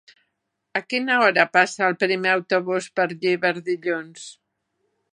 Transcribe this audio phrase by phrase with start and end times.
[0.79, 4.29] A quina hora passa el primer autobús per Llíber dilluns?